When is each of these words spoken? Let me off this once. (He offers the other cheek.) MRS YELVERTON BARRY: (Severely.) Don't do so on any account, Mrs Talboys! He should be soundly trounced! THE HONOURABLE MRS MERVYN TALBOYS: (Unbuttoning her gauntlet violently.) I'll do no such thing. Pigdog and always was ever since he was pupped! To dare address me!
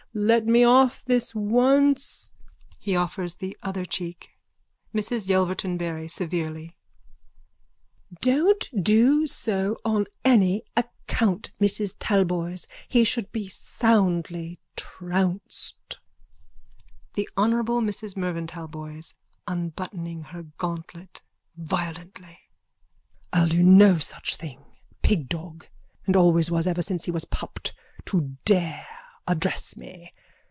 Let 0.13 0.45
me 0.45 0.65
off 0.65 1.05
this 1.05 1.33
once. 1.33 2.33
(He 2.79 2.97
offers 2.97 3.35
the 3.35 3.55
other 3.63 3.85
cheek.) 3.85 4.31
MRS 4.93 5.29
YELVERTON 5.29 5.77
BARRY: 5.77 6.09
(Severely.) 6.09 6.75
Don't 8.19 8.67
do 8.83 9.25
so 9.25 9.77
on 9.85 10.07
any 10.25 10.63
account, 10.75 11.51
Mrs 11.61 11.95
Talboys! 11.97 12.67
He 12.89 13.05
should 13.05 13.31
be 13.31 13.47
soundly 13.47 14.59
trounced! 14.75 15.97
THE 17.13 17.29
HONOURABLE 17.37 17.79
MRS 17.79 18.17
MERVYN 18.17 18.47
TALBOYS: 18.47 19.13
(Unbuttoning 19.47 20.23
her 20.23 20.43
gauntlet 20.57 21.21
violently.) 21.55 22.37
I'll 23.31 23.47
do 23.47 23.63
no 23.63 23.97
such 23.99 24.35
thing. 24.35 24.65
Pigdog 25.03 25.67
and 26.05 26.17
always 26.17 26.51
was 26.51 26.67
ever 26.67 26.81
since 26.81 27.05
he 27.05 27.11
was 27.11 27.23
pupped! 27.23 27.71
To 28.07 28.35
dare 28.43 28.85
address 29.27 29.77
me! 29.77 30.11